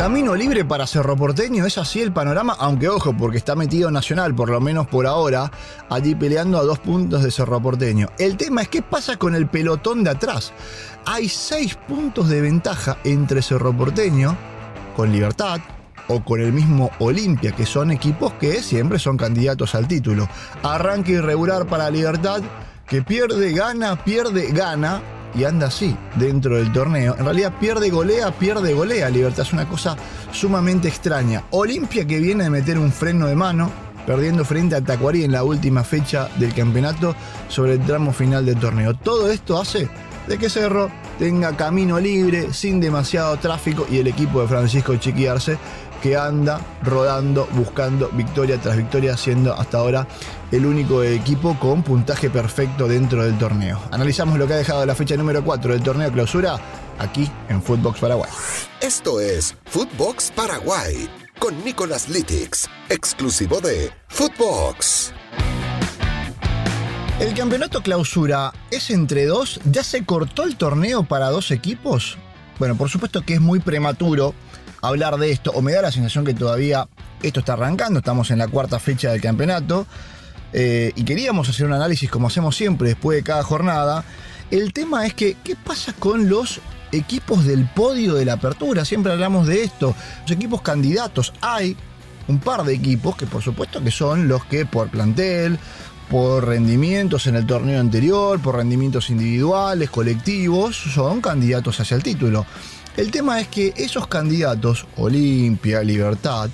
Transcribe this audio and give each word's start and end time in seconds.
Camino 0.00 0.34
libre 0.34 0.64
para 0.64 0.86
Cerro 0.86 1.14
Porteño, 1.14 1.66
es 1.66 1.76
así 1.76 2.00
el 2.00 2.10
panorama, 2.10 2.56
aunque 2.58 2.88
ojo, 2.88 3.14
porque 3.14 3.36
está 3.36 3.54
metido 3.54 3.90
Nacional, 3.90 4.34
por 4.34 4.48
lo 4.48 4.58
menos 4.58 4.86
por 4.86 5.06
ahora, 5.06 5.52
allí 5.90 6.14
peleando 6.14 6.56
a 6.56 6.62
dos 6.62 6.78
puntos 6.78 7.22
de 7.22 7.30
Cerro 7.30 7.60
Porteño. 7.60 8.08
El 8.18 8.38
tema 8.38 8.62
es 8.62 8.68
qué 8.68 8.80
pasa 8.80 9.18
con 9.18 9.34
el 9.34 9.46
pelotón 9.46 10.02
de 10.02 10.08
atrás. 10.08 10.54
Hay 11.04 11.28
seis 11.28 11.74
puntos 11.74 12.30
de 12.30 12.40
ventaja 12.40 12.96
entre 13.04 13.42
Cerro 13.42 13.76
Porteño, 13.76 14.38
con 14.96 15.12
Libertad, 15.12 15.60
o 16.08 16.24
con 16.24 16.40
el 16.40 16.54
mismo 16.54 16.90
Olimpia, 16.98 17.52
que 17.52 17.66
son 17.66 17.90
equipos 17.90 18.32
que 18.40 18.62
siempre 18.62 18.98
son 18.98 19.18
candidatos 19.18 19.74
al 19.74 19.86
título. 19.86 20.30
Arranque 20.62 21.12
irregular 21.12 21.66
para 21.66 21.90
Libertad, 21.90 22.40
que 22.86 23.02
pierde, 23.02 23.52
gana, 23.52 24.02
pierde, 24.02 24.50
gana 24.50 25.02
y 25.34 25.44
anda 25.44 25.68
así 25.68 25.96
dentro 26.16 26.56
del 26.56 26.72
torneo. 26.72 27.16
En 27.18 27.24
realidad 27.24 27.54
pierde 27.58 27.90
golea, 27.90 28.30
pierde 28.32 28.74
golea. 28.74 29.10
Libertad 29.10 29.46
es 29.46 29.52
una 29.52 29.68
cosa 29.68 29.96
sumamente 30.32 30.88
extraña. 30.88 31.44
Olimpia 31.50 32.06
que 32.06 32.18
viene 32.18 32.44
de 32.44 32.50
meter 32.50 32.78
un 32.78 32.92
freno 32.92 33.26
de 33.26 33.36
mano, 33.36 33.70
perdiendo 34.06 34.44
frente 34.44 34.76
a 34.76 34.80
Tacuarí 34.80 35.24
en 35.24 35.32
la 35.32 35.44
última 35.44 35.84
fecha 35.84 36.28
del 36.36 36.54
campeonato 36.54 37.14
sobre 37.48 37.74
el 37.74 37.80
tramo 37.80 38.12
final 38.12 38.44
del 38.46 38.58
torneo. 38.58 38.94
Todo 38.94 39.30
esto 39.30 39.60
hace 39.60 39.88
de 40.26 40.38
que 40.38 40.48
Cerro 40.48 40.90
tenga 41.18 41.56
camino 41.56 41.98
libre, 41.98 42.52
sin 42.52 42.80
demasiado 42.80 43.36
tráfico 43.36 43.86
y 43.90 43.98
el 43.98 44.06
equipo 44.06 44.40
de 44.40 44.48
Francisco 44.48 44.96
Chiquiarse 44.96 45.58
que 46.02 46.16
anda 46.16 46.60
rodando, 46.82 47.48
buscando 47.52 48.08
victoria 48.12 48.60
tras 48.60 48.76
victoria, 48.76 49.16
siendo 49.16 49.54
hasta 49.54 49.78
ahora 49.78 50.06
el 50.50 50.66
único 50.66 51.02
equipo 51.02 51.58
con 51.58 51.82
puntaje 51.82 52.30
perfecto 52.30 52.88
dentro 52.88 53.24
del 53.24 53.38
torneo. 53.38 53.80
Analizamos 53.90 54.38
lo 54.38 54.46
que 54.46 54.54
ha 54.54 54.58
dejado 54.58 54.84
la 54.86 54.94
fecha 54.94 55.16
número 55.16 55.44
4 55.44 55.72
del 55.72 55.82
torneo 55.82 56.10
clausura 56.10 56.58
aquí 56.98 57.30
en 57.48 57.62
Footbox 57.62 58.00
Paraguay. 58.00 58.30
Esto 58.80 59.20
es 59.20 59.56
Footbox 59.66 60.32
Paraguay 60.34 61.08
con 61.38 61.64
Nicolás 61.64 62.08
Litix, 62.08 62.68
exclusivo 62.88 63.60
de 63.60 63.90
Footbox. 64.08 65.12
El 67.20 67.34
campeonato 67.34 67.82
clausura 67.82 68.52
es 68.70 68.88
entre 68.88 69.26
dos. 69.26 69.60
¿Ya 69.64 69.84
se 69.84 70.06
cortó 70.06 70.44
el 70.44 70.56
torneo 70.56 71.02
para 71.02 71.28
dos 71.28 71.50
equipos? 71.50 72.16
Bueno, 72.58 72.76
por 72.76 72.88
supuesto 72.88 73.22
que 73.22 73.34
es 73.34 73.40
muy 73.40 73.60
prematuro 73.60 74.34
hablar 74.82 75.16
de 75.16 75.30
esto, 75.30 75.50
o 75.52 75.62
me 75.62 75.72
da 75.72 75.82
la 75.82 75.92
sensación 75.92 76.24
que 76.24 76.34
todavía 76.34 76.88
esto 77.22 77.40
está 77.40 77.54
arrancando, 77.54 77.98
estamos 77.98 78.30
en 78.30 78.38
la 78.38 78.48
cuarta 78.48 78.78
fecha 78.78 79.10
del 79.12 79.20
campeonato, 79.20 79.86
eh, 80.52 80.92
y 80.96 81.04
queríamos 81.04 81.48
hacer 81.48 81.66
un 81.66 81.72
análisis 81.72 82.10
como 82.10 82.26
hacemos 82.26 82.56
siempre 82.56 82.88
después 82.88 83.16
de 83.16 83.22
cada 83.22 83.42
jornada. 83.42 84.04
El 84.50 84.72
tema 84.72 85.06
es 85.06 85.14
que, 85.14 85.36
¿qué 85.44 85.54
pasa 85.54 85.92
con 85.92 86.28
los 86.28 86.60
equipos 86.92 87.44
del 87.44 87.66
podio 87.66 88.14
de 88.14 88.24
la 88.24 88.32
apertura? 88.34 88.84
Siempre 88.84 89.12
hablamos 89.12 89.46
de 89.46 89.62
esto, 89.62 89.94
los 90.22 90.30
equipos 90.30 90.62
candidatos. 90.62 91.32
Hay 91.40 91.76
un 92.26 92.40
par 92.40 92.64
de 92.64 92.74
equipos 92.74 93.16
que 93.16 93.26
por 93.26 93.42
supuesto 93.42 93.82
que 93.82 93.90
son 93.90 94.28
los 94.28 94.44
que 94.44 94.66
por 94.66 94.88
plantel, 94.88 95.58
por 96.10 96.46
rendimientos 96.46 97.28
en 97.28 97.36
el 97.36 97.46
torneo 97.46 97.80
anterior, 97.80 98.40
por 98.40 98.56
rendimientos 98.56 99.10
individuales, 99.10 99.90
colectivos, 99.90 100.76
son 100.76 101.20
candidatos 101.20 101.78
hacia 101.78 101.96
el 101.96 102.02
título. 102.02 102.44
El 102.96 103.10
tema 103.10 103.40
es 103.40 103.48
que 103.48 103.72
esos 103.76 104.06
candidatos, 104.06 104.86
Olimpia, 104.96 105.82
Libertad, 105.82 106.50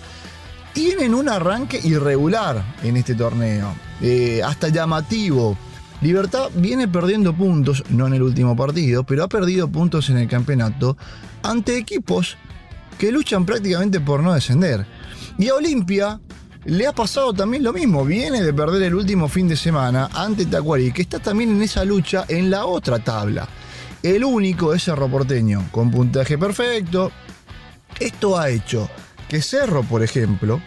tienen 0.72 1.14
un 1.14 1.28
arranque 1.28 1.80
irregular 1.82 2.76
en 2.82 2.96
este 2.98 3.14
torneo, 3.14 3.74
eh, 4.02 4.42
hasta 4.44 4.68
llamativo. 4.68 5.56
Libertad 6.02 6.50
viene 6.54 6.86
perdiendo 6.86 7.34
puntos, 7.34 7.82
no 7.88 8.06
en 8.06 8.14
el 8.14 8.22
último 8.22 8.54
partido, 8.54 9.02
pero 9.04 9.24
ha 9.24 9.28
perdido 9.28 9.68
puntos 9.68 10.10
en 10.10 10.18
el 10.18 10.28
campeonato 10.28 10.96
ante 11.42 11.78
equipos 11.78 12.36
que 12.98 13.10
luchan 13.10 13.46
prácticamente 13.46 14.00
por 14.00 14.22
no 14.22 14.34
descender. 14.34 14.86
Y 15.38 15.48
a 15.48 15.54
Olimpia 15.54 16.20
le 16.66 16.86
ha 16.86 16.92
pasado 16.92 17.32
también 17.32 17.62
lo 17.62 17.72
mismo, 17.72 18.04
viene 18.04 18.42
de 18.42 18.52
perder 18.52 18.82
el 18.82 18.94
último 18.94 19.28
fin 19.28 19.48
de 19.48 19.56
semana 19.56 20.10
ante 20.12 20.44
Tacuarí, 20.44 20.92
que 20.92 21.02
está 21.02 21.18
también 21.18 21.50
en 21.50 21.62
esa 21.62 21.84
lucha 21.84 22.24
en 22.28 22.50
la 22.50 22.66
otra 22.66 22.98
tabla. 22.98 23.48
El 24.06 24.22
único 24.22 24.72
es 24.72 24.84
Cerro 24.84 25.08
Porteño, 25.08 25.66
con 25.72 25.90
puntaje 25.90 26.38
perfecto. 26.38 27.10
Esto 27.98 28.38
ha 28.38 28.50
hecho 28.50 28.88
que 29.28 29.42
Cerro, 29.42 29.82
por 29.82 30.00
ejemplo, 30.00 30.62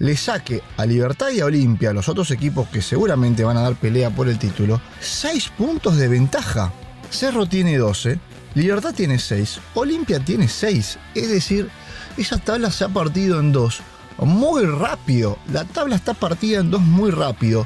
le 0.00 0.16
saque 0.16 0.60
a 0.76 0.84
Libertad 0.84 1.30
y 1.30 1.38
a 1.38 1.44
Olimpia, 1.44 1.92
los 1.92 2.08
otros 2.08 2.32
equipos 2.32 2.66
que 2.70 2.82
seguramente 2.82 3.44
van 3.44 3.56
a 3.56 3.60
dar 3.60 3.76
pelea 3.76 4.10
por 4.10 4.28
el 4.28 4.36
título, 4.36 4.80
6 4.98 5.50
puntos 5.50 5.96
de 5.96 6.08
ventaja. 6.08 6.72
Cerro 7.08 7.46
tiene 7.46 7.78
12, 7.78 8.18
Libertad 8.56 8.92
tiene 8.92 9.20
6, 9.20 9.60
Olimpia 9.74 10.18
tiene 10.18 10.48
6. 10.48 10.98
Es 11.14 11.30
decir, 11.30 11.70
esa 12.16 12.38
tabla 12.38 12.72
se 12.72 12.82
ha 12.82 12.88
partido 12.88 13.38
en 13.38 13.52
dos 13.52 13.80
muy 14.18 14.64
rápido. 14.64 15.38
La 15.52 15.64
tabla 15.64 15.94
está 15.94 16.14
partida 16.14 16.58
en 16.58 16.72
dos 16.72 16.82
muy 16.82 17.12
rápido. 17.12 17.64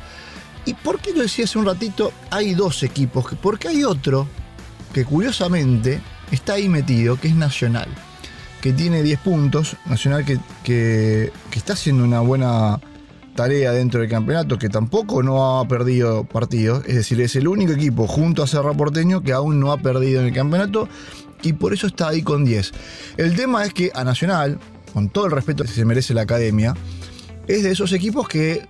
¿Y 0.67 0.75
por 0.75 1.01
qué 1.01 1.15
lo 1.15 1.23
decía 1.23 1.47
hace 1.47 1.59
un 1.59 1.65
ratito? 1.65 2.13
Hay 2.31 2.53
dos 2.53 2.83
equipos, 2.83 3.25
porque 3.41 3.69
hay 3.69 3.83
otro 3.83 4.29
que 4.97 5.05
curiosamente 5.05 6.01
está 6.31 6.55
ahí 6.55 6.71
metido, 6.71 7.21
que 7.21 7.29
es 7.29 7.35
Nacional, 7.35 7.87
que 8.63 8.73
tiene 8.73 9.03
10 9.03 9.21
puntos, 9.21 9.77
Nacional 9.85 10.25
que, 10.25 10.39
que, 10.65 11.31
está 11.55 11.75
haciendo 11.75 12.03
una 12.03 12.21
buena 12.21 12.81
tarea 13.35 13.73
dentro 13.73 14.01
del 14.01 14.09
campeonato, 14.09 14.59
que 14.59 14.71
tampoco 14.71 15.23
no 15.23 15.61
ha 15.61 15.69
perdido 15.69 16.25
partidos, 16.25 16.83
es 16.87 16.95
decir, 16.95 17.21
es 17.21 17.37
el 17.37 17.47
único 17.47 17.73
equipo 17.73 18.07
junto 18.07 18.43
a 18.43 18.47
Cerro 18.47 18.75
Porteño 18.75 19.21
que 19.21 19.35
aún 19.35 19.61
no 19.61 19.71
ha 19.71 19.77
perdido 19.77 20.23
en 20.23 20.29
el 20.29 20.33
campeonato 20.33 20.89
y 21.43 21.53
por 21.53 21.75
eso 21.75 21.89
está 21.89 22.09
ahí 22.09 22.23
con 22.23 22.47
10. 22.47 22.73
El 23.19 23.37
tema 23.37 23.67
es 23.67 23.75
que 23.75 23.91
a 23.95 24.03
Nacional, 24.03 24.59
con 24.95 25.11
todo 25.11 25.27
el 25.27 25.33
respeto 25.33 25.63
que 25.63 25.69
se 25.69 25.85
merece 25.85 26.15
la 26.15 26.23
academia, 26.23 26.73
es 27.47 27.65
de 27.65 27.71
esos 27.71 27.93
equipos 27.93 28.29
que 28.29 28.67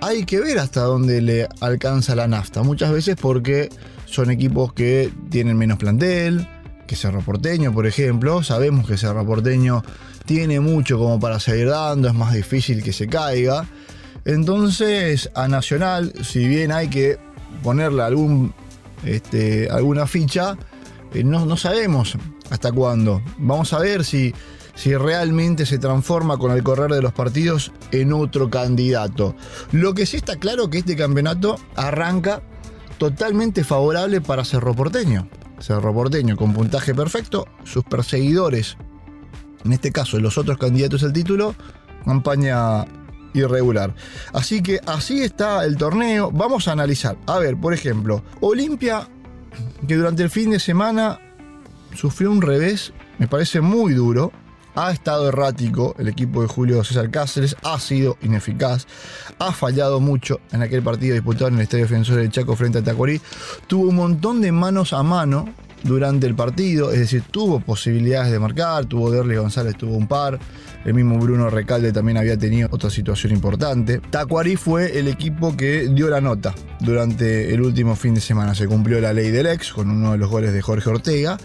hay 0.00 0.24
que 0.24 0.40
ver 0.40 0.58
hasta 0.58 0.82
dónde 0.82 1.20
le 1.20 1.48
alcanza 1.60 2.14
la 2.14 2.26
nafta. 2.28 2.62
Muchas 2.62 2.92
veces 2.92 3.16
porque 3.20 3.68
son 4.04 4.30
equipos 4.30 4.72
que 4.72 5.12
tienen 5.30 5.56
menos 5.56 5.78
plantel, 5.78 6.48
que 6.86 6.96
Cerro 6.96 7.20
Porteño, 7.20 7.72
por 7.72 7.86
ejemplo. 7.86 8.42
Sabemos 8.42 8.86
que 8.86 8.96
Cerro 8.96 9.26
Porteño 9.26 9.82
tiene 10.24 10.60
mucho 10.60 10.98
como 10.98 11.18
para 11.20 11.40
seguir 11.40 11.68
dando, 11.68 12.08
es 12.08 12.14
más 12.14 12.34
difícil 12.34 12.82
que 12.82 12.92
se 12.92 13.06
caiga. 13.06 13.66
Entonces, 14.24 15.30
a 15.34 15.48
Nacional, 15.48 16.12
si 16.22 16.46
bien 16.46 16.72
hay 16.72 16.88
que 16.88 17.18
ponerle 17.62 18.02
algún, 18.02 18.52
este, 19.04 19.68
alguna 19.70 20.06
ficha, 20.06 20.56
eh, 21.14 21.22
no, 21.22 21.46
no 21.46 21.56
sabemos 21.56 22.16
hasta 22.50 22.72
cuándo. 22.72 23.22
Vamos 23.38 23.72
a 23.72 23.78
ver 23.78 24.04
si 24.04 24.34
si 24.76 24.94
realmente 24.94 25.66
se 25.66 25.78
transforma 25.78 26.38
con 26.38 26.52
el 26.52 26.62
correr 26.62 26.92
de 26.92 27.02
los 27.02 27.12
partidos 27.12 27.72
en 27.90 28.12
otro 28.12 28.48
candidato. 28.48 29.34
Lo 29.72 29.94
que 29.94 30.06
sí 30.06 30.18
está 30.18 30.36
claro 30.36 30.70
que 30.70 30.78
este 30.78 30.94
campeonato 30.94 31.58
arranca 31.74 32.42
totalmente 32.98 33.64
favorable 33.64 34.20
para 34.20 34.44
Cerro 34.44 34.74
Porteño. 34.74 35.28
Cerro 35.58 35.92
Porteño 35.92 36.36
con 36.36 36.52
puntaje 36.52 36.94
perfecto, 36.94 37.46
sus 37.64 37.82
perseguidores, 37.84 38.76
en 39.64 39.72
este 39.72 39.90
caso 39.90 40.20
los 40.20 40.38
otros 40.38 40.58
candidatos 40.58 41.02
al 41.02 41.12
título, 41.12 41.54
campaña 42.04 42.84
irregular. 43.34 43.94
Así 44.32 44.62
que 44.62 44.80
así 44.86 45.22
está 45.22 45.64
el 45.64 45.76
torneo. 45.76 46.30
Vamos 46.30 46.68
a 46.68 46.72
analizar. 46.72 47.16
A 47.26 47.38
ver, 47.38 47.56
por 47.56 47.74
ejemplo, 47.74 48.22
Olimpia, 48.40 49.08
que 49.86 49.96
durante 49.96 50.22
el 50.22 50.30
fin 50.30 50.50
de 50.50 50.60
semana 50.60 51.18
sufrió 51.94 52.30
un 52.30 52.42
revés, 52.42 52.92
me 53.18 53.26
parece 53.26 53.60
muy 53.60 53.94
duro, 53.94 54.32
ha 54.76 54.92
estado 54.92 55.28
errático 55.28 55.94
el 55.98 56.08
equipo 56.08 56.42
de 56.42 56.48
Julio 56.48 56.84
César 56.84 57.10
Cáceres, 57.10 57.56
ha 57.64 57.80
sido 57.80 58.16
ineficaz, 58.22 58.86
ha 59.38 59.52
fallado 59.52 59.98
mucho 60.00 60.40
en 60.52 60.62
aquel 60.62 60.82
partido 60.82 61.14
disputado 61.14 61.48
en 61.48 61.54
el 61.54 61.62
Estadio 61.62 61.84
Defensor 61.84 62.16
del 62.16 62.30
Chaco 62.30 62.54
frente 62.54 62.78
a 62.78 62.82
Tacuarí, 62.82 63.20
tuvo 63.66 63.88
un 63.88 63.96
montón 63.96 64.40
de 64.40 64.52
manos 64.52 64.92
a 64.92 65.02
mano 65.02 65.48
durante 65.82 66.26
el 66.26 66.34
partido, 66.34 66.92
es 66.92 66.98
decir, 66.98 67.22
tuvo 67.30 67.60
posibilidades 67.60 68.32
de 68.32 68.38
marcar, 68.38 68.86
tuvo 68.86 69.10
Derli 69.10 69.36
González, 69.36 69.76
tuvo 69.76 69.96
un 69.96 70.06
par, 70.06 70.38
el 70.84 70.94
mismo 70.94 71.18
Bruno 71.18 71.48
Recalde 71.50 71.92
también 71.92 72.18
había 72.18 72.36
tenido 72.36 72.68
otra 72.70 72.90
situación 72.90 73.32
importante. 73.32 74.00
Tacuarí 74.10 74.56
fue 74.56 74.98
el 74.98 75.08
equipo 75.08 75.56
que 75.56 75.88
dio 75.88 76.08
la 76.08 76.20
nota 76.20 76.54
durante 76.80 77.52
el 77.52 77.60
último 77.60 77.96
fin 77.96 78.14
de 78.14 78.20
semana, 78.20 78.54
se 78.54 78.66
cumplió 78.66 79.00
la 79.00 79.12
ley 79.12 79.30
del 79.30 79.46
ex 79.46 79.72
con 79.72 79.90
uno 79.90 80.12
de 80.12 80.18
los 80.18 80.30
goles 80.30 80.52
de 80.52 80.62
Jorge 80.62 80.90
Ortega. 80.90 81.38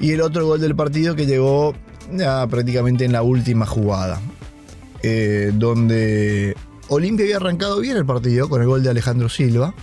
Y 0.00 0.12
el 0.12 0.22
otro 0.22 0.46
gol 0.46 0.60
del 0.60 0.74
partido 0.74 1.14
que 1.14 1.26
llegó 1.26 1.74
ya 2.12 2.46
prácticamente 2.46 3.04
en 3.04 3.12
la 3.12 3.22
última 3.22 3.66
jugada, 3.66 4.20
eh, 5.02 5.52
donde 5.54 6.56
Olimpia 6.88 7.24
había 7.24 7.36
arrancado 7.36 7.80
bien 7.80 7.96
el 7.96 8.06
partido 8.06 8.48
con 8.48 8.60
el 8.60 8.66
gol 8.66 8.82
de 8.82 8.90
Alejandro 8.90 9.28
Silva. 9.28 9.74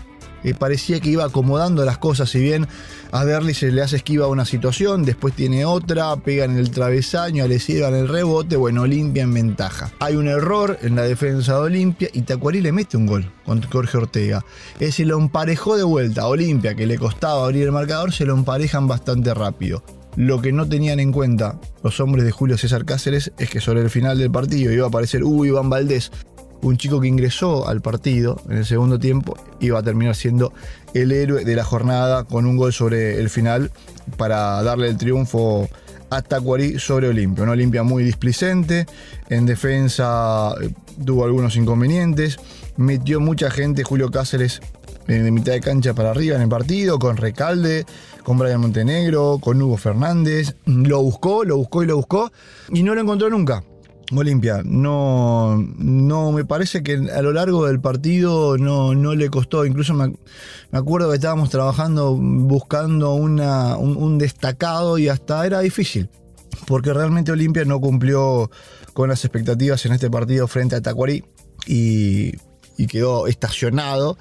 y 0.44 0.54
parecía 0.54 1.00
que 1.00 1.10
iba 1.10 1.26
acomodando 1.26 1.84
las 1.84 1.98
cosas, 1.98 2.30
si 2.30 2.40
bien 2.40 2.68
a 3.12 3.26
Derli 3.26 3.54
se 3.54 3.72
le 3.72 3.82
hace 3.82 3.98
esquiva 3.98 4.28
una 4.28 4.46
situación, 4.46 5.04
después 5.04 5.34
tiene 5.34 5.66
otra, 5.66 6.16
pega 6.18 6.46
en 6.46 6.58
el 6.58 6.70
travesaño, 6.70 7.48
le 7.48 7.58
en 7.68 7.96
el 7.96 8.08
rebote, 8.08 8.56
bueno, 8.56 8.84
Olimpia 8.84 9.24
en 9.24 9.34
ventaja. 9.34 9.92
Hay 10.00 10.16
un 10.16 10.28
error 10.28 10.78
en 10.84 10.96
la 10.96 11.02
defensa 11.04 11.54
de 11.54 11.60
Olimpia 11.60 12.10
y 12.14 12.22
Tacuarí 12.22 12.62
le 12.62 12.72
mete 12.72 12.98
un 12.98 13.08
gol 13.08 13.30
con 13.46 13.62
Jorge 13.64 13.98
Ortega. 13.98 14.46
Es 14.76 14.80
decir, 14.80 15.08
lo 15.08 15.18
emparejó 15.18 15.76
de 15.76 15.84
vuelta 15.84 16.22
a 16.22 16.28
Olimpia, 16.28 16.76
que 16.76 16.86
le 16.86 16.98
costaba 16.98 17.44
abrir 17.46 17.64
el 17.64 17.72
marcador, 17.72 18.14
se 18.14 18.26
lo 18.26 18.36
emparejan 18.36 18.88
bastante 18.88 19.34
rápido. 19.34 19.84
Lo 20.18 20.42
que 20.42 20.52
no 20.52 20.68
tenían 20.68 21.00
en 21.00 21.12
cuenta 21.12 21.60
los 21.84 22.00
hombres 22.00 22.26
de 22.26 22.32
Julio 22.32 22.58
César 22.58 22.86
Cáceres 22.86 23.32
es 23.38 23.52
que 23.52 23.62
sobre 23.62 23.82
el 23.82 23.92
final 23.92 24.18
del 24.18 24.32
partido 24.32 24.74
iba 24.74 24.86
a 24.86 24.90
aparecer 24.90 25.24
Hugo 25.24 25.46
Iván 25.46 25.70
Valdés, 25.70 26.12
un 26.64 26.76
chico 26.76 27.00
que 27.00 27.08
ingresó 27.08 27.68
al 27.68 27.82
partido 27.82 28.42
en 28.50 28.58
el 28.58 28.66
segundo 28.66 28.98
tiempo, 28.98 29.38
iba 29.60 29.78
a 29.78 29.84
terminar 29.84 30.16
siendo 30.16 30.54
el 30.96 31.12
héroe 31.12 31.46
de 31.46 31.56
la 31.56 31.64
jornada 31.64 32.24
con 32.24 32.48
un 32.48 32.58
gol 32.58 32.74
sobre 32.74 33.20
el 33.20 33.30
final 33.30 33.70
para 34.18 34.64
darle 34.64 34.90
el 34.90 34.98
triunfo 34.98 35.70
a 36.10 36.24
Tacuarí 36.24 36.80
sobre 36.80 37.10
Olimpia. 37.10 37.44
Una 37.44 37.52
Olimpia 37.52 37.84
muy 37.84 38.04
displicente, 38.04 38.88
en 39.30 39.46
defensa 39.46 40.56
eh, 40.60 40.72
tuvo 41.06 41.26
algunos 41.26 41.56
inconvenientes, 41.58 42.40
metió 42.76 43.20
mucha 43.20 43.52
gente 43.52 43.84
Julio 43.84 44.10
Cáceres 44.10 44.62
de 45.08 45.32
mitad 45.32 45.54
de 45.54 45.62
cancha 45.62 45.94
para 45.94 46.12
arriba 46.12 46.36
en 46.36 46.42
el 46.42 46.50
partido, 46.50 47.00
con 47.00 47.18
Recalde, 47.18 47.86
con 48.24 48.38
Brian 48.38 48.60
Montenegro, 48.60 49.40
con 49.40 49.62
Hugo 49.62 49.78
Fernández. 49.78 50.56
Lo 50.66 51.02
buscó, 51.02 51.46
lo 51.46 51.58
buscó 51.58 51.84
y 51.84 51.88
lo 51.88 51.96
buscó 51.96 52.32
y 52.70 52.84
no 52.84 52.94
lo 52.94 53.02
encontró 53.02 53.30
nunca. 53.30 53.64
Olimpia, 54.16 54.62
no, 54.64 55.58
no 55.78 56.32
me 56.32 56.46
parece 56.46 56.82
que 56.82 56.94
a 57.14 57.22
lo 57.22 57.34
largo 57.34 57.68
del 57.68 57.82
partido 57.82 58.58
no, 58.58 58.96
no 58.96 59.16
le 59.16 59.30
costó. 59.30 59.66
Incluso 59.66 59.94
me, 59.94 60.14
acuerdo 60.72 61.10
que 61.10 61.16
estábamos 61.16 61.50
trabajando 61.50 62.16
buscando 62.16 63.16
una, 63.16 63.76
un, 63.76 64.18
destacado 64.18 64.98
y 64.98 65.10
hasta 65.10 65.46
era 65.46 65.60
difícil. 65.60 66.10
Porque 66.66 66.94
realmente 66.94 67.32
Olimpia 67.32 67.66
no 67.66 67.80
cumplió 67.80 68.50
con 68.94 69.10
las 69.10 69.24
expectativas 69.26 69.86
en 69.86 69.94
este 69.94 70.10
partido 70.10 70.48
frente 70.48 70.76
a 70.76 70.82
Tacuarí 70.82 71.24
y, 71.68 72.32
y 72.78 72.88
quedó 72.88 73.28
estacionado 73.28 74.18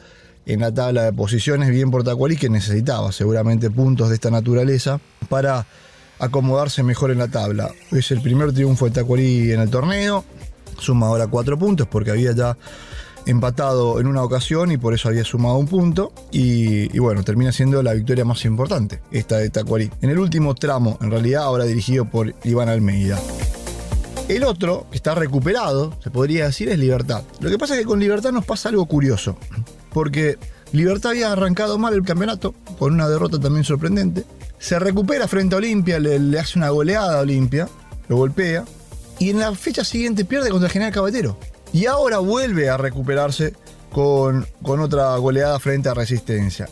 en 0.47 0.61
la 0.61 0.73
tabla 0.73 1.03
de 1.03 1.13
posiciones 1.13 1.71
bien 1.71 1.91
por 1.91 2.05
Tacuarí 2.05 2.37
que 2.37 2.49
necesitaba 2.49 3.13
seguramente 3.13 3.71
puntos 3.71 4.09
de 4.09 4.15
esta 4.15 4.31
naturaleza 4.31 5.01
para 5.29 5.67
acomodarse 6.19 6.83
mejor 6.83 7.11
en 7.11 7.19
la 7.19 7.29
tabla. 7.29 7.71
Es 7.91 8.11
el 8.13 8.23
primer 8.23 8.53
triunfo 8.53 8.87
de 8.87 8.93
Tacuarí 8.93 9.53
en 9.53 9.61
el 9.61 9.69
torneo, 9.69 10.25
suma 10.79 11.09
ahora 11.09 11.27
cuatro 11.27 11.59
puntos 11.59 11.89
porque 11.89 12.13
había 12.13 12.33
ya 12.33 12.57
empatado 13.27 14.01
en 14.01 14.07
una 14.07 14.23
ocasión 14.23 14.71
y 14.71 14.79
por 14.79 14.95
eso 14.95 15.09
había 15.09 15.25
sumado 15.25 15.57
un 15.57 15.67
punto. 15.67 16.13
Y, 16.31 16.97
bueno, 16.99 17.25
termina 17.25 17.53
siendo 17.53 17.83
la 17.83 17.93
victoria 17.93 18.25
más 18.25 18.45
importante, 18.45 19.01
esta 19.11 19.39
de 19.39 19.51
Tacuarí. 19.51 19.91
En 20.01 20.11
el 20.11 20.19
último 20.19 20.55
tramo, 20.55 20.97
en 21.01 21.11
realidad, 21.11 21.43
ahora 21.43 21.65
dirigido 21.65 22.09
por 22.09 22.35
Iván 22.45 22.69
Almeida. 22.69 23.21
El 24.29 24.45
otro, 24.45 24.87
que 24.91 24.97
está 24.97 25.15
recuperado, 25.15 25.93
se 26.03 26.11
podría 26.11 26.47
decir, 26.47 26.69
es 26.69 26.79
Libertad. 26.79 27.23
Lo 27.41 27.51
que 27.51 27.59
pasa 27.59 27.75
es 27.75 27.81
que 27.81 27.87
con 27.87 28.01
Libertad 28.01 28.33
nos 28.33 28.45
pasa 28.45 28.69
algo 28.69 28.87
curioso, 28.87 29.37
porque 29.97 30.37
Libertad 30.73 31.13
había 31.13 31.33
arrancado 31.33 31.79
mal 31.79 31.95
el 31.95 32.03
campeonato, 32.03 32.55
con 32.79 32.93
una 32.93 33.09
derrota 33.09 33.41
también 33.41 33.65
sorprendente. 33.65 34.27
Se 34.59 34.79
recupera 34.79 35.27
frente 35.27 35.55
a 35.55 35.59
Olimpia, 35.59 35.99
le, 35.99 36.39
hace 36.39 36.59
una 36.59 36.69
goleada 36.69 37.19
a 37.19 37.23
Olimpia, 37.23 37.67
lo 38.07 38.17
golpea. 38.17 38.67
Y 39.19 39.31
en 39.31 39.39
la 39.39 39.55
fecha 39.55 39.85
siguiente 39.85 40.27
pierde 40.27 40.51
contra 40.51 40.67
el 40.67 40.73
General 40.75 40.93
Cabatero. 40.93 41.39
Y 41.73 41.87
ahora 41.87 42.19
vuelve 42.19 42.69
a 42.69 42.77
recuperarse 42.77 43.55
con, 43.91 44.47
con 44.61 44.81
otra 44.81 45.17
goleada 45.17 45.59
frente 45.61 45.89
a 45.89 45.95
Resistencia. 45.95 46.69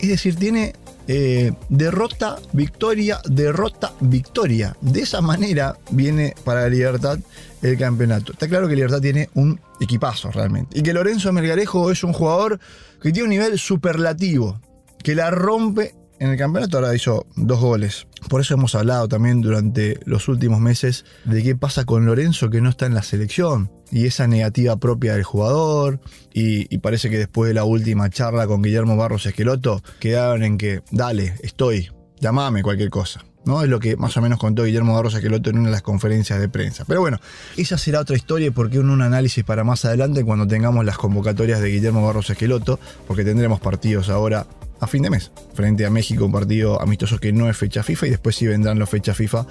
Es 0.00 0.08
decir, 0.08 0.34
tiene 0.34 0.74
eh, 1.06 1.52
derrota, 1.68 2.40
victoria, 2.52 3.20
derrota, 3.26 3.92
victoria. 4.00 4.76
De 4.80 5.02
esa 5.02 5.20
manera 5.20 5.78
viene 5.90 6.34
para 6.42 6.68
Libertad 6.68 7.20
el 7.62 7.78
campeonato. 7.78 8.32
Está 8.32 8.48
claro 8.48 8.66
que 8.66 8.74
Libertad 8.74 9.00
tiene 9.00 9.30
un 9.34 9.60
equipazo 9.80 10.30
realmente. 10.30 10.78
Y 10.78 10.82
que 10.82 10.92
Lorenzo 10.92 11.32
Melgarejo 11.32 11.90
es 11.90 12.04
un 12.04 12.12
jugador 12.12 12.58
que 13.00 13.12
tiene 13.12 13.24
un 13.24 13.30
nivel 13.30 13.58
superlativo, 13.58 14.60
que 15.02 15.14
la 15.14 15.30
rompe 15.30 15.94
en 16.18 16.30
el 16.30 16.38
campeonato 16.38 16.78
ahora 16.78 16.94
hizo 16.94 17.26
dos 17.36 17.60
goles. 17.60 18.06
Por 18.28 18.40
eso 18.40 18.54
hemos 18.54 18.74
hablado 18.74 19.08
también 19.08 19.42
durante 19.42 20.00
los 20.04 20.28
últimos 20.28 20.60
meses 20.60 21.04
de 21.24 21.42
qué 21.42 21.54
pasa 21.54 21.84
con 21.84 22.06
Lorenzo 22.06 22.50
que 22.50 22.60
no 22.60 22.70
está 22.70 22.86
en 22.86 22.94
la 22.94 23.02
selección. 23.02 23.70
Y 23.90 24.06
esa 24.06 24.26
negativa 24.26 24.76
propia 24.76 25.12
del 25.12 25.22
jugador. 25.22 26.00
Y, 26.32 26.78
parece 26.78 27.08
que 27.10 27.18
después 27.18 27.48
de 27.48 27.54
la 27.54 27.64
última 27.64 28.10
charla 28.10 28.46
con 28.46 28.62
Guillermo 28.62 28.96
Barros 28.96 29.26
Esqueloto, 29.26 29.82
quedaron 30.00 30.42
en 30.42 30.58
que, 30.58 30.82
dale, 30.90 31.34
estoy, 31.42 31.90
llamame 32.20 32.62
cualquier 32.62 32.90
cosa. 32.90 33.24
¿No? 33.46 33.62
Es 33.62 33.68
lo 33.68 33.80
que 33.80 33.96
más 33.96 34.16
o 34.16 34.20
menos 34.20 34.38
contó 34.38 34.64
Guillermo 34.64 34.94
Barros 34.94 35.14
Esqueloto 35.14 35.48
en 35.50 35.58
una 35.58 35.68
de 35.68 35.72
las 35.72 35.82
conferencias 35.82 36.38
de 36.38 36.48
prensa. 36.48 36.84
Pero 36.86 37.00
bueno, 37.00 37.18
esa 37.56 37.78
será 37.78 38.00
otra 38.00 38.16
historia 38.16 38.50
porque 38.50 38.78
un, 38.78 38.90
un 38.90 39.00
análisis 39.00 39.42
para 39.44 39.64
más 39.64 39.84
adelante 39.84 40.24
cuando 40.24 40.46
tengamos 40.46 40.84
las 40.84 40.98
convocatorias 40.98 41.60
de 41.60 41.70
Guillermo 41.70 42.04
Barros 42.04 42.28
Esqueloto, 42.28 42.78
porque 43.06 43.24
tendremos 43.24 43.60
partidos 43.60 44.10
ahora 44.10 44.46
a 44.80 44.86
fin 44.86 45.02
de 45.02 45.10
mes, 45.10 45.30
frente 45.54 45.86
a 45.86 45.90
México, 45.90 46.24
un 46.24 46.32
partido 46.32 46.80
amistoso 46.80 47.18
que 47.18 47.32
no 47.32 47.48
es 47.48 47.56
fecha 47.56 47.82
FIFA 47.82 48.06
y 48.08 48.10
después 48.10 48.36
sí 48.36 48.46
vendrán 48.46 48.78
los 48.78 48.90
fechas 48.90 49.16
FIFA 49.16 49.46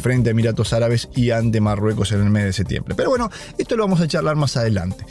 frente 0.00 0.30
a 0.30 0.32
Emiratos 0.32 0.72
Árabes 0.72 1.08
y 1.14 1.30
ante 1.32 1.60
Marruecos 1.60 2.12
en 2.12 2.22
el 2.22 2.30
mes 2.30 2.44
de 2.44 2.52
septiembre. 2.52 2.94
Pero 2.96 3.10
bueno, 3.10 3.30
esto 3.58 3.76
lo 3.76 3.82
vamos 3.82 4.00
a 4.00 4.08
charlar 4.08 4.36
más 4.36 4.56
adelante. 4.56 5.04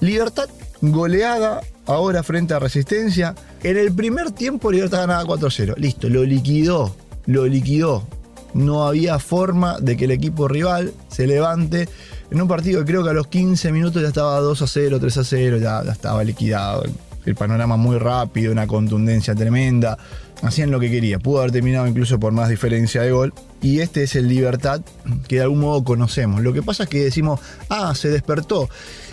Libertad 0.00 0.48
goleada 0.80 1.60
ahora 1.86 2.22
frente 2.22 2.54
a 2.54 2.58
Resistencia. 2.58 3.34
En 3.62 3.76
el 3.76 3.92
primer 3.92 4.30
tiempo 4.30 4.70
Libertad 4.70 4.98
ganaba 4.98 5.24
4-0. 5.24 5.74
Listo, 5.76 6.08
lo 6.08 6.22
liquidó, 6.22 6.94
lo 7.26 7.46
liquidó. 7.46 8.06
No 8.54 8.86
había 8.86 9.18
forma 9.18 9.78
de 9.80 9.96
que 9.96 10.06
el 10.06 10.12
equipo 10.12 10.48
rival 10.48 10.94
se 11.08 11.26
levante 11.26 11.88
en 12.30 12.40
un 12.40 12.48
partido 12.48 12.80
que 12.80 12.86
creo 12.86 13.04
que 13.04 13.10
a 13.10 13.12
los 13.12 13.26
15 13.26 13.70
minutos 13.70 14.02
ya 14.02 14.08
estaba 14.08 14.40
2 14.40 14.64
0, 14.66 14.98
3 15.00 15.20
0, 15.22 15.58
ya, 15.58 15.84
ya 15.84 15.92
estaba 15.92 16.24
liquidado 16.24 16.84
el 17.26 17.34
panorama 17.34 17.76
muy 17.76 17.98
rápido, 17.98 18.52
una 18.52 18.66
contundencia 18.66 19.34
tremenda. 19.34 19.98
Hacían 20.42 20.70
lo 20.70 20.78
que 20.78 20.90
quería. 20.90 21.18
Pudo 21.18 21.40
haber 21.40 21.50
terminado 21.50 21.86
incluso 21.86 22.20
por 22.20 22.32
más 22.32 22.48
diferencia 22.48 23.02
de 23.02 23.10
gol. 23.10 23.34
Y 23.60 23.80
este 23.80 24.04
es 24.04 24.14
el 24.14 24.28
Libertad 24.28 24.80
que 25.28 25.36
de 25.36 25.42
algún 25.42 25.60
modo 25.60 25.82
conocemos. 25.82 26.40
Lo 26.42 26.52
que 26.52 26.62
pasa 26.62 26.84
es 26.84 26.88
que 26.88 27.02
decimos, 27.02 27.40
ah, 27.68 27.94
se 27.94 28.08
despertó. 28.10 28.68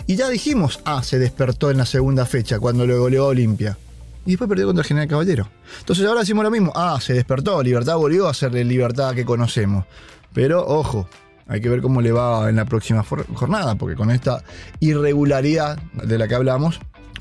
Y 0.06 0.16
ya 0.16 0.28
dijimos, 0.28 0.80
ah, 0.84 1.02
se 1.02 1.18
despertó 1.18 1.70
en 1.70 1.78
la 1.78 1.86
segunda 1.86 2.24
fecha 2.24 2.60
cuando 2.60 2.86
lo 2.86 2.98
goleó 2.98 3.26
Olimpia. 3.26 3.76
Y 4.26 4.30
después 4.30 4.48
perdió 4.48 4.66
contra 4.66 4.82
el 4.82 4.88
General 4.88 5.08
Caballero. 5.08 5.48
Entonces 5.80 6.06
ahora 6.06 6.20
decimos 6.20 6.44
lo 6.44 6.50
mismo. 6.50 6.72
Ah, 6.74 6.98
se 7.00 7.12
despertó. 7.12 7.62
Libertad 7.62 7.96
volvió 7.96 8.28
a 8.28 8.34
ser 8.34 8.54
la 8.54 8.64
libertad 8.64 9.14
que 9.14 9.24
conocemos. 9.24 9.84
Pero 10.32 10.66
ojo, 10.66 11.08
hay 11.46 11.60
que 11.60 11.68
ver 11.68 11.82
cómo 11.82 12.00
le 12.00 12.12
va 12.12 12.48
en 12.48 12.56
la 12.56 12.64
próxima 12.64 13.02
jornada, 13.02 13.74
porque 13.74 13.96
con 13.96 14.10
esta 14.10 14.42
irregularidad 14.80 15.78
de 15.92 16.18
la 16.18 16.26
que 16.26 16.34
hablamos, 16.34 16.80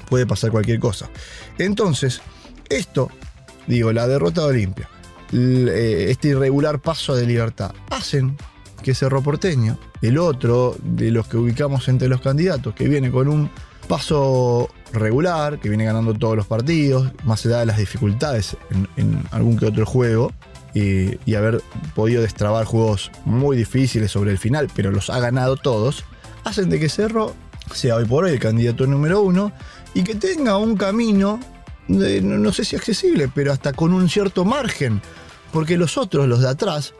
puede 0.10 0.26
pasar 0.26 0.52
cualquier 0.52 0.80
cosa. 0.80 1.10
Entonces, 1.58 2.22
esto, 2.70 3.10
digo, 3.68 3.92
la 3.92 4.08
derrota 4.08 4.42
de 4.42 4.48
Olimpia, 4.48 4.90
eh, 5.32 6.08
este 6.10 6.30
irregular 6.30 6.80
paso 6.80 7.16
de 7.16 7.26
libertad, 7.26 7.74
hacen 7.90 8.38
que 8.84 8.94
Cerro 8.94 9.24
Porteño, 9.24 9.80
el 10.02 10.20
otro 10.20 10.76
de 10.84 11.10
los 11.10 11.28
que 11.28 11.38
ubicamos 11.38 11.88
entre 11.88 12.08
los 12.08 12.22
candidatos, 12.22 12.76
que 12.76 12.88
viene 12.88 13.10
con 13.10 13.28
un 13.28 13.50
paso 13.88 14.70
regular, 14.92 15.60
que 15.60 15.70
viene 15.70 15.86
ganando 15.86 16.14
todos 16.14 16.36
los 16.36 16.46
partidos, 16.46 17.12
más 17.24 17.46
allá 17.46 17.60
de 17.60 17.66
las 17.66 17.78
dificultades 17.78 18.56
en, 18.96 19.24
algún 19.32 19.58
que 19.58 19.66
otro 19.66 19.86
juego, 19.86 20.32
y, 20.74 21.36
haber 21.36 21.62
podido 21.96 22.22
destrabar 22.22 22.66
juegos 22.66 23.12
muy 23.26 23.58
difíciles 23.58 24.12
sobre 24.12 24.32
el 24.32 24.38
final, 24.38 24.70
pero 24.76 24.92
los 24.92 25.10
ha 25.10 25.20
ganado 25.20 25.56
todos, 25.56 26.04
hacen 26.44 26.70
de 26.70 26.80
que 26.80 26.90
Cerro 26.90 27.34
sea 27.74 27.96
hoy 27.96 28.06
por 28.06 28.26
hoy 28.26 28.32
el 28.32 28.40
candidato 28.40 28.86
número 28.86 29.22
uno 29.22 29.52
y 29.94 30.04
que 30.04 30.16
tenga 30.16 30.58
un 30.58 30.76
camino, 30.76 31.40
no, 31.88 32.52
sé 32.52 32.66
si 32.66 32.76
accesible, 32.76 33.30
pero 33.34 33.52
hasta 33.52 33.74
con 33.74 33.94
un 33.94 34.10
cierto 34.10 34.46
margen, 34.46 35.02
porque 35.52 35.78
los 35.78 35.98
otros, 35.98 36.28
los 36.28 36.42
de 36.42 36.50
atrás, 36.50 36.94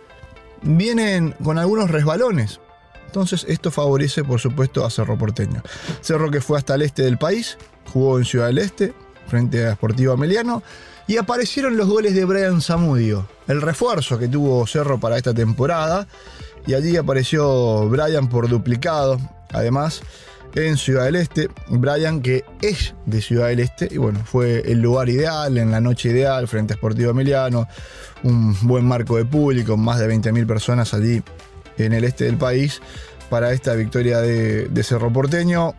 vienen 0.64 1.36
con 1.44 1.58
algunos 1.58 1.90
resbalones. 1.92 2.60
Entonces 3.06 3.46
esto 3.48 3.70
favorece 3.70 4.24
por 4.24 4.40
supuesto 4.40 4.86
a 4.86 4.90
Cerro 4.90 5.18
Porteño. 5.18 5.62
Cerro 6.02 6.32
que 6.32 6.42
fue 6.42 6.58
hasta 6.58 6.76
el 6.76 6.82
este 6.82 7.04
del 7.04 7.18
país, 7.18 7.58
jugó 7.92 8.18
en 8.18 8.26
Ciudad 8.26 8.48
del 8.48 8.58
Este, 8.58 8.94
frente 9.28 9.66
a 9.66 9.76
Sportivo 9.76 10.14
Ameliano, 10.14 10.64
y 11.06 11.18
aparecieron 11.18 11.78
los 11.78 11.88
goles 11.88 12.16
de 12.16 12.26
Brian 12.26 12.62
Zamudio, 12.62 13.28
el 13.48 13.62
refuerzo 13.62 14.18
que 14.18 14.28
tuvo 14.28 14.66
Cerro 14.66 15.00
para 15.00 15.18
esta 15.18 15.34
temporada, 15.34 16.08
y 16.66 16.74
allí 16.74 16.96
apareció 16.98 17.88
Brian 17.90 18.30
por 18.30 18.48
duplicado. 18.48 19.20
Además, 19.52 20.02
en 20.56 20.78
Ciudad 20.78 21.06
del 21.06 21.16
Este. 21.16 21.50
Brian, 21.68 22.22
que 22.22 22.44
es 22.62 22.94
de 23.06 23.22
Ciudad 23.22 23.48
del 23.48 23.60
Este, 23.60 23.88
y 23.92 23.98
bueno, 23.98 24.20
fue 24.24 24.60
el 24.72 24.82
lugar 24.82 25.10
ideal, 25.10 25.58
en 25.58 25.72
la 25.72 25.82
noche 25.82 26.10
ideal, 26.10 26.48
frente 26.48 26.74
a 26.74 26.78
Sportivo 26.78 27.12
Emiliano, 27.12 27.68
un 28.24 28.56
buen 28.62 28.86
marco 28.86 29.18
de 29.18 29.26
público, 29.26 29.78
más 29.78 30.00
de 30.00 30.14
20.000 30.14 30.46
personas 30.46 30.94
allí 30.94 31.22
en 31.78 31.94
el 31.94 32.04
este 32.04 32.26
del 32.26 32.38
país, 32.38 32.82
para 33.30 33.52
esta 33.52 33.74
victoria 33.74 34.20
de, 34.20 34.84
Cerro 34.84 35.12
Porteño. 35.12 35.74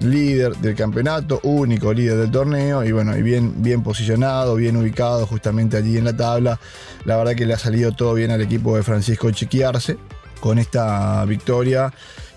Líder 0.00 0.56
del 0.56 0.74
campeonato, 0.74 1.38
único 1.44 1.92
líder 1.92 2.18
del 2.18 2.30
torneo, 2.30 2.82
y 2.84 2.90
bueno, 2.90 3.16
y 3.16 3.22
bien, 3.22 3.62
bien 3.62 3.84
posicionado, 3.84 4.56
bien 4.56 4.76
ubicado 4.76 5.24
justamente 5.24 5.76
allí 5.76 5.96
en 5.96 6.04
la 6.04 6.16
tabla. 6.16 6.58
La 7.04 7.16
verdad 7.16 7.36
que 7.36 7.46
le 7.46 7.54
ha 7.54 7.58
salido 7.58 7.92
todo 7.92 8.12
bien 8.12 8.32
al 8.32 8.40
equipo 8.40 8.76
de 8.76 8.82
Francisco 8.82 9.30
Chiquiarse 9.30 9.96
con 10.44 10.58
esta 10.58 11.24
victoria 11.24 11.90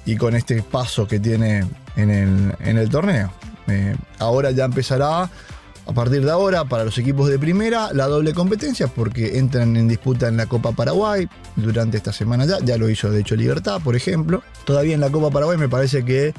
y 0.05 0.15
con 0.15 0.33
este 0.33 0.63
paso 0.63 1.05
que 1.05 1.19
tiene 1.19 1.65
en 1.97 2.55
el, 2.61 2.89
torneo. 2.89 3.33
Eh, 3.67 3.97
ahora 4.19 4.51
ya 4.51 4.63
empezará 4.63 5.23
a 5.23 5.93
partir 5.93 6.23
de 6.23 6.31
ahora, 6.31 6.63
para 6.63 6.85
los 6.85 6.97
equipos 6.97 7.29
de 7.29 7.37
primera, 7.37 7.91
la 7.91 8.07
doble 8.07 8.33
competencia, 8.33 8.87
porque 8.87 9.37
entran 9.37 9.75
en 9.75 9.89
disputa 9.89 10.29
en 10.29 10.37
la 10.37 10.45
Copa 10.45 10.71
Paraguay 10.71 11.27
durante 11.57 11.97
esta 11.97 12.13
semana 12.13 12.45
ya. 12.45 12.59
Ya 12.63 12.77
lo 12.77 12.89
hizo, 12.89 13.11
de 13.11 13.19
hecho, 13.19 13.35
Libertad, 13.35 13.81
por 13.83 13.97
ejemplo. 13.97 14.41
Todavía 14.63 14.95
en 14.95 15.01
la 15.01 15.09
Copa 15.09 15.29
Paraguay 15.29 15.57
me 15.57 15.67
parece 15.67 16.05
que 16.05 16.33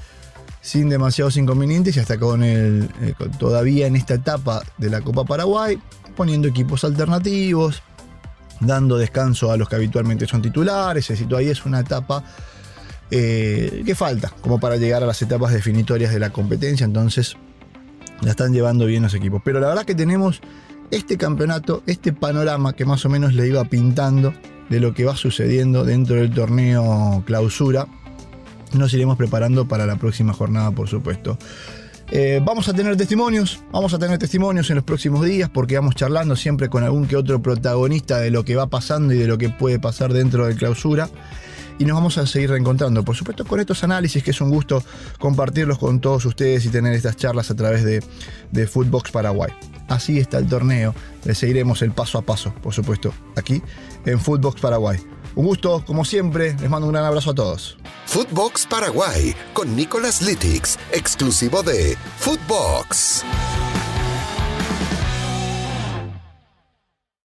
sin 0.62 0.88
demasiados 0.88 1.36
inconvenientes 1.36 1.98
y 1.98 2.00
hasta 2.00 2.18
con 2.18 2.42
el. 2.42 2.88
eh, 3.02 3.14
todavía 3.38 3.86
en 3.86 3.96
esta 3.96 4.14
etapa 4.14 4.62
de 4.78 4.88
la 4.88 5.02
Copa 5.02 5.24
Paraguay, 5.24 5.78
poniendo 6.16 6.48
equipos 6.48 6.82
alternativos, 6.84 7.82
dando 8.60 8.96
descanso 8.96 9.50
a 9.52 9.56
los 9.56 9.68
que 9.68 9.76
habitualmente 9.76 10.26
son 10.26 10.42
titulares. 10.42 11.10
Es 11.10 11.26
todavía 11.28 11.52
es 11.52 11.64
una 11.64 11.80
etapa 11.80 12.24
eh, 13.10 13.82
que 13.84 13.94
falta, 13.94 14.32
como 14.40 14.60
para 14.60 14.76
llegar 14.76 15.02
a 15.02 15.06
las 15.06 15.20
etapas 15.22 15.52
definitorias 15.52 16.12
de 16.12 16.18
la 16.18 16.30
competencia. 16.30 16.84
Entonces, 16.84 17.36
la 18.22 18.30
están 18.30 18.52
llevando 18.52 18.86
bien 18.86 19.02
los 19.02 19.14
equipos. 19.14 19.42
Pero 19.44 19.60
la 19.60 19.68
verdad 19.68 19.84
que 19.84 19.94
tenemos 19.94 20.40
este 20.90 21.16
campeonato, 21.16 21.82
este 21.86 22.12
panorama 22.12 22.72
que 22.72 22.84
más 22.84 23.04
o 23.04 23.08
menos 23.08 23.34
le 23.34 23.46
iba 23.46 23.64
pintando 23.64 24.32
de 24.68 24.80
lo 24.80 24.94
que 24.94 25.04
va 25.04 25.16
sucediendo 25.16 25.84
dentro 25.84 26.16
del 26.16 26.32
torneo 26.32 27.22
clausura. 27.26 27.86
Nos 28.74 28.92
iremos 28.92 29.16
preparando 29.16 29.66
para 29.66 29.86
la 29.86 29.96
próxima 29.96 30.32
jornada, 30.32 30.70
por 30.72 30.88
supuesto. 30.88 31.38
Eh, 32.10 32.40
vamos 32.42 32.68
a 32.68 32.72
tener 32.72 32.96
testimonios, 32.96 33.62
vamos 33.70 33.92
a 33.92 33.98
tener 33.98 34.18
testimonios 34.18 34.70
en 34.70 34.76
los 34.76 34.84
próximos 34.84 35.26
días 35.26 35.50
porque 35.50 35.74
vamos 35.74 35.94
charlando 35.94 36.36
siempre 36.36 36.70
con 36.70 36.82
algún 36.82 37.06
que 37.06 37.16
otro 37.16 37.42
protagonista 37.42 38.18
de 38.18 38.30
lo 38.30 38.44
que 38.44 38.56
va 38.56 38.66
pasando 38.68 39.12
y 39.12 39.18
de 39.18 39.26
lo 39.26 39.36
que 39.36 39.50
puede 39.50 39.78
pasar 39.78 40.12
dentro 40.14 40.46
de 40.46 40.54
clausura. 40.54 41.10
Y 41.78 41.84
nos 41.84 41.94
vamos 41.94 42.18
a 42.18 42.26
seguir 42.26 42.50
reencontrando, 42.50 43.04
por 43.04 43.14
supuesto, 43.14 43.44
con 43.44 43.60
estos 43.60 43.84
análisis, 43.84 44.24
que 44.24 44.32
es 44.32 44.40
un 44.40 44.50
gusto 44.50 44.82
compartirlos 45.20 45.78
con 45.78 46.00
todos 46.00 46.24
ustedes 46.24 46.64
y 46.64 46.70
tener 46.70 46.92
estas 46.92 47.16
charlas 47.16 47.52
a 47.52 47.54
través 47.54 47.84
de, 47.84 48.02
de 48.50 48.66
Footbox 48.66 49.12
Paraguay. 49.12 49.52
Así 49.86 50.18
está 50.18 50.38
el 50.38 50.48
torneo, 50.48 50.94
le 51.24 51.34
seguiremos 51.34 51.82
el 51.82 51.92
paso 51.92 52.18
a 52.18 52.22
paso, 52.22 52.52
por 52.62 52.74
supuesto, 52.74 53.12
aquí 53.36 53.62
en 54.06 54.18
Footbox 54.18 54.60
Paraguay. 54.60 54.98
Un 55.38 55.46
gusto, 55.46 55.84
como 55.86 56.04
siempre, 56.04 56.56
les 56.58 56.68
mando 56.68 56.88
un 56.88 56.92
gran 56.92 57.04
abrazo 57.04 57.30
a 57.30 57.34
todos. 57.34 57.76
Footbox 58.06 58.66
Paraguay 58.66 59.36
con 59.52 59.76
Nicolas 59.76 60.20
Litix, 60.20 60.76
exclusivo 60.90 61.62
de 61.62 61.96
Footbox. 62.18 63.22